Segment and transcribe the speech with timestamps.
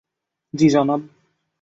[0.53, 1.01] জ্বী, জনাব।